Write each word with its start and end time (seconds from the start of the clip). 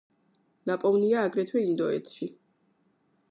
ნაპოვნია 0.69 1.25
აგრეთვე 1.27 1.63
ინდოეთში. 1.67 2.31